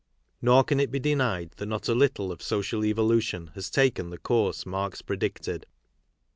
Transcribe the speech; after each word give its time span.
Nor 0.41 0.63
can 0.63 0.79
it 0.79 0.89
be 0.89 0.99
denied 0.99 1.51
that 1.57 1.67
not 1.67 1.87
a 1.87 1.93
little 1.93 2.31
of 2.31 2.39
/social 2.39 2.83
evolution 2.83 3.51
has 3.53 3.69
taken 3.69 4.09
the 4.09 4.17
course 4.17 4.65
Marx 4.65 5.03
predicted. 5.03 5.67